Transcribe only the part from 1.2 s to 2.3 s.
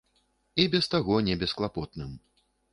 небесклапотным.